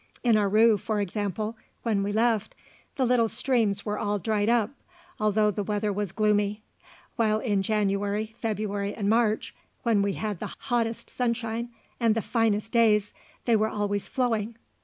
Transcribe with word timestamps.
In 0.23 0.35
Aru, 0.35 0.77
for 0.77 0.99
example, 0.99 1.55
when 1.83 2.01
we 2.01 2.11
left, 2.11 2.55
the 2.95 3.05
little 3.05 3.29
streams 3.29 3.85
were 3.85 3.99
all 3.99 4.17
dried 4.17 4.49
up, 4.49 4.71
although 5.19 5.51
the 5.51 5.61
weather 5.61 5.93
was 5.93 6.11
gloomy; 6.11 6.63
while 7.17 7.37
in 7.37 7.61
January, 7.61 8.33
February, 8.39 8.95
and 8.95 9.07
March, 9.07 9.53
when 9.83 10.01
we 10.01 10.13
had 10.13 10.39
the 10.39 10.55
hottest 10.57 11.07
sunshine 11.11 11.69
and 11.99 12.15
the 12.15 12.21
finest 12.23 12.71
days, 12.71 13.13
they 13.45 13.55
were 13.55 13.69
always 13.69 14.07
flowing. 14.07 14.57